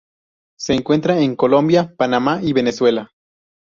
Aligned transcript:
Se 0.57 0.73
encuentra 0.73 1.19
en 1.19 1.35
Colombia, 1.35 1.93
Panamá, 1.95 2.39
y 2.41 2.53
Venezuela. 2.53 3.11